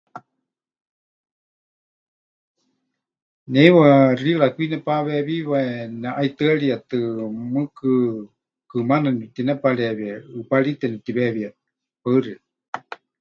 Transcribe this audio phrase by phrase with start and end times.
[3.51, 3.89] Ne heiwa
[4.19, 5.59] xiira kwi nepaweewiwe,
[6.01, 6.99] neʼaitɨ́arietɨ,
[7.51, 7.89] mɨɨkɨ
[8.69, 11.59] kɨmaana nepɨtinepareewie, ʼɨparíte netiweewíetɨ.
[12.01, 12.79] Paɨ xeikɨ́a.